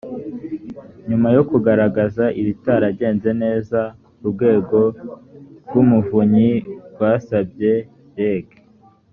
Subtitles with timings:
[1.09, 3.79] nyuma yo kugaragaza ibitaragenze neza
[4.23, 4.79] urwego
[5.67, 6.49] rw umuvunyi
[6.93, 7.73] rwasabye
[8.17, 8.47] reg